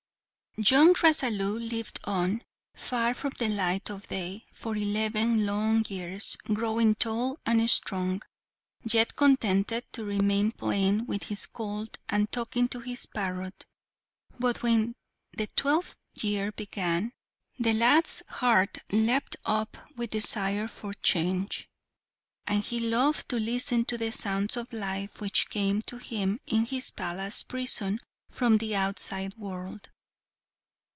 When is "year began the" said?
16.15-17.71